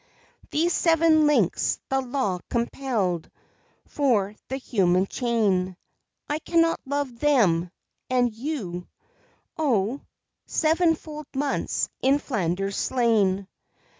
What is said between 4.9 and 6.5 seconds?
chain I